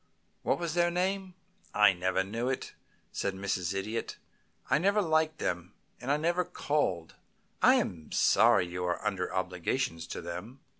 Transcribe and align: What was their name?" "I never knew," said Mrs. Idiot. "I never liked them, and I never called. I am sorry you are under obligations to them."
What 0.41 0.57
was 0.57 0.73
their 0.73 0.89
name?" 0.89 1.35
"I 1.75 1.93
never 1.93 2.23
knew," 2.23 2.51
said 3.11 3.35
Mrs. 3.35 3.75
Idiot. 3.75 4.17
"I 4.67 4.79
never 4.79 4.99
liked 4.99 5.37
them, 5.37 5.75
and 5.99 6.09
I 6.09 6.17
never 6.17 6.43
called. 6.43 7.13
I 7.61 7.75
am 7.75 8.11
sorry 8.11 8.65
you 8.65 8.83
are 8.85 9.05
under 9.05 9.31
obligations 9.31 10.07
to 10.07 10.21
them." 10.21 10.61